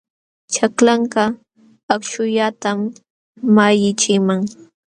[0.53, 1.23] Chaklanka
[1.93, 2.77] akśhullatam
[3.55, 4.41] malliqchiman.